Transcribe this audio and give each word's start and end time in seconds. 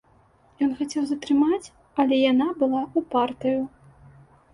Ён 0.67 0.69
хацеў 0.77 1.03
затрымаць, 1.09 1.67
але 2.03 2.15
яна 2.31 2.47
была 2.63 2.81
ўпартаю. 3.03 3.61